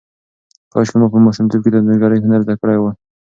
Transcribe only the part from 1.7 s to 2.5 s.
د انځورګرۍ هنر